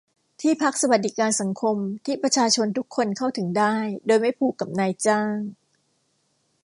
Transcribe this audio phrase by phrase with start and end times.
[0.41, 3.75] ที่พักสวัสดิการสังคมที่ประชาชนทุกคนเข้าถึงได้
[4.07, 5.37] โดยไม่ผูกกับนายจ้าง